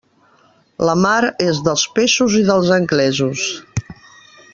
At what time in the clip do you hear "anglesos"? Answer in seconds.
2.79-3.45